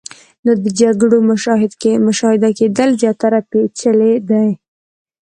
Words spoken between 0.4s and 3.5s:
نو د جګړو مشاهده کېدل زیاتره